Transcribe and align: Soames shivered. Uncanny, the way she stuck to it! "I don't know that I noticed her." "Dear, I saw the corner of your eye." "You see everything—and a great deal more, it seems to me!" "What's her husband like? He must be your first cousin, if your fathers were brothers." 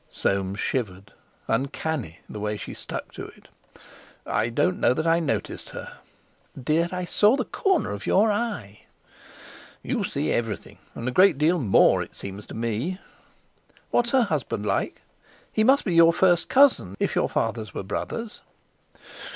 Soames 0.11 0.59
shivered. 0.59 1.13
Uncanny, 1.47 2.21
the 2.27 2.39
way 2.39 2.57
she 2.57 2.73
stuck 2.73 3.11
to 3.11 3.27
it! 3.27 3.49
"I 4.25 4.49
don't 4.49 4.79
know 4.79 4.95
that 4.95 5.05
I 5.05 5.19
noticed 5.19 5.69
her." 5.69 5.99
"Dear, 6.59 6.89
I 6.91 7.05
saw 7.05 7.35
the 7.35 7.45
corner 7.45 7.91
of 7.91 8.07
your 8.07 8.31
eye." 8.31 8.85
"You 9.83 10.03
see 10.03 10.31
everything—and 10.31 11.07
a 11.07 11.11
great 11.11 11.37
deal 11.37 11.59
more, 11.59 12.01
it 12.01 12.15
seems 12.15 12.47
to 12.47 12.55
me!" 12.55 12.97
"What's 13.91 14.09
her 14.09 14.23
husband 14.23 14.65
like? 14.65 15.03
He 15.53 15.63
must 15.63 15.85
be 15.85 15.93
your 15.93 16.13
first 16.13 16.49
cousin, 16.49 16.97
if 16.99 17.13
your 17.13 17.29
fathers 17.29 17.75
were 17.75 17.83
brothers." 17.83 18.41